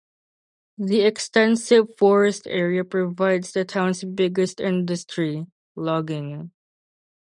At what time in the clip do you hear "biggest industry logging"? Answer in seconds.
4.03-6.49